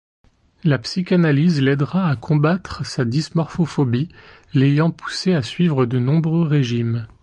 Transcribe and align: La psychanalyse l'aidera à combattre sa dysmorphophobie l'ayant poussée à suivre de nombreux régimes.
La 0.63 0.79
psychanalyse 0.79 1.61
l'aidera 1.61 2.09
à 2.09 2.15
combattre 2.15 2.83
sa 2.87 3.05
dysmorphophobie 3.05 4.09
l'ayant 4.55 4.89
poussée 4.89 5.35
à 5.35 5.43
suivre 5.43 5.85
de 5.85 5.99
nombreux 5.99 6.41
régimes. 6.41 7.05